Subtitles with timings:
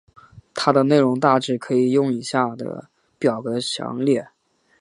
[0.55, 4.27] 它的内容大致可以用以下的表格详列。